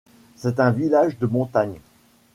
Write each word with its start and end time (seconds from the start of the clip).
C'est 0.35 0.59
un 0.59 0.71
village 0.71 1.19
de 1.19 1.27
montagne. 1.27 1.79